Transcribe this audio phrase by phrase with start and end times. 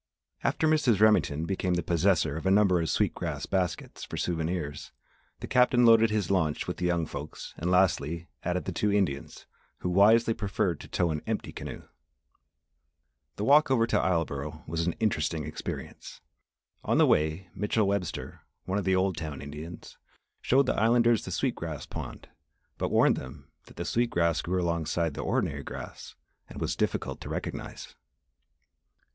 [0.43, 0.99] After Mrs.
[0.99, 4.91] Remington became the possessor of a number of sweet grass baskets for souvenirs,
[5.41, 9.45] the Captain loaded his launch with the young folks and, lastly, added the two Indians
[9.81, 11.83] who wisely preferred to tow an empty canoe.
[13.35, 16.19] The walk over Isleboro was an interesting experience.
[16.83, 19.99] On the way, Mitchell Webster, one of the Old Town Indians,
[20.41, 22.27] showed the Islanders the sweet grass pond
[22.79, 26.15] but warned them that the sweet grass grew alongside the ordinary grass
[26.49, 27.93] and was difficult to recognise.